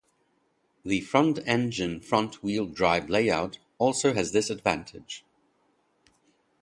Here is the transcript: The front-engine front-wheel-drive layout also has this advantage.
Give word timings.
The 0.83 1.01
front-engine 1.01 1.99
front-wheel-drive 1.99 3.07
layout 3.07 3.59
also 3.77 4.15
has 4.15 4.31
this 4.31 4.49
advantage. 4.49 5.23